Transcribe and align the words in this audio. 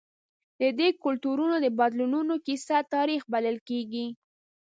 د 0.61 0.63
دې 0.79 0.89
کلتورونو 1.03 1.55
د 1.65 1.67
بدلونونو 1.79 2.33
کیسه 2.45 2.77
تاریخ 2.93 3.21
بلل 3.33 3.57
کېږي. 3.69 4.05